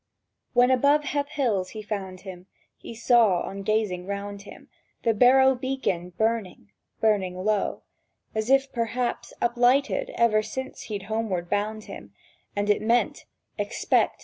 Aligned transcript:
When 0.53 0.71
above 0.71 1.03
He'th 1.03 1.27
Hills 1.29 1.69
he 1.77 1.83
found 1.83 2.21
him, 2.21 2.47
He 2.75 2.95
saw, 2.95 3.41
on 3.41 3.61
gazing 3.61 4.07
round 4.07 4.41
him, 4.41 4.67
The 5.03 5.13
Barrow 5.13 5.53
Beacon 5.53 6.09
burning—burning 6.17 7.37
low, 7.37 7.83
As 8.33 8.49
if, 8.49 8.73
perhaps, 8.73 9.31
uplighted 9.43 10.09
ever 10.17 10.41
since 10.41 10.85
he'd 10.89 11.03
homeward 11.03 11.51
bound 11.51 11.83
him; 11.83 12.15
And 12.55 12.67
it 12.67 12.81
meant: 12.81 13.25
Expect 13.59 14.17
the 14.17 14.17
Foe! 14.17 14.19